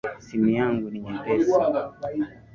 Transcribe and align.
Simu 0.25 0.49
yangu 0.49 0.89
ni 0.89 0.99
nyepesi 1.05 1.53